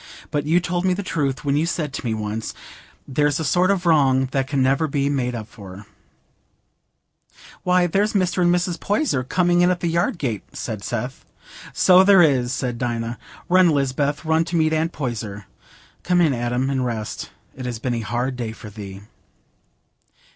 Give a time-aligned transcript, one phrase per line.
[0.31, 2.55] But you told me the truth when you said to me once,
[3.07, 5.85] "There's a sort of wrong that can never be made up for."'"
[7.61, 8.41] "Why, there's Mr.
[8.41, 8.79] and Mrs.
[8.79, 11.23] Poyser coming in at the yard gate," said Seth.
[11.71, 13.19] "So there is," said Dinah.
[13.47, 15.45] "Run, Lisbeth, run to meet Aunt Poyser.
[16.01, 19.01] Come in, Adam, and rest; it has been a hard day for thee."